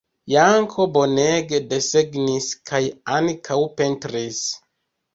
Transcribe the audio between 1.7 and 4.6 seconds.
desegnis kaj ankaŭ pentris.